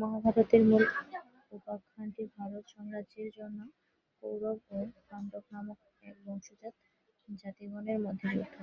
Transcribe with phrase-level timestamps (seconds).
[0.00, 0.84] মহাভারতের মূল
[1.52, 3.58] উপাখ্যানটি ভারত-সাম্রাজ্যের জন্য
[4.22, 5.78] কৌরব ও পাণ্ডব নামক
[6.02, 6.74] একবংশজাত
[7.28, 8.56] জ্ঞাতিগণের মধ্যে যুদ্ধ।